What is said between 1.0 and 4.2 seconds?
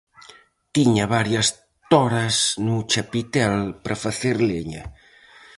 varias toras no chapitel para